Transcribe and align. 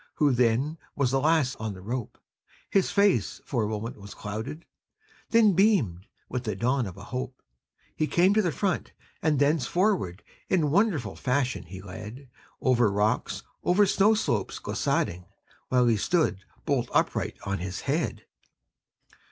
Who 0.15 0.31
then 0.31 0.79
was 0.95 1.11
the 1.11 1.19
last 1.19 1.55
on 1.57 1.75
the 1.75 1.81
rope; 1.83 2.17
His 2.71 2.89
face 2.89 3.39
for 3.45 3.63
a 3.63 3.67
moment 3.67 3.97
was 4.01 4.15
clouded, 4.15 4.65
Then 5.29 5.53
beamed 5.53 6.07
with 6.27 6.43
the 6.45 6.55
dawn 6.55 6.87
of 6.87 6.97
a 6.97 7.03
hope; 7.03 7.39
He 7.95 8.07
came 8.07 8.33
to 8.33 8.41
the 8.41 8.51
front, 8.51 8.93
and 9.21 9.37
thence 9.37 9.67
forward 9.67 10.23
In 10.49 10.71
wonderful 10.71 11.15
fashion 11.15 11.65
he 11.67 11.83
led, 11.83 12.29
Over 12.61 12.91
rocks, 12.91 13.43
over 13.63 13.85
snow 13.85 14.15
slopes 14.15 14.57
glissading, 14.57 15.25
While 15.69 15.85
he 15.85 15.97
stood, 15.97 16.39
bolt 16.65 16.89
upright 16.95 17.37
on 17.43 17.59
his 17.59 17.81
head! 17.81 18.25